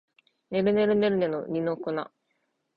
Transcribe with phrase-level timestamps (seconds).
[0.49, 1.91] ねるねるねるねの二の粉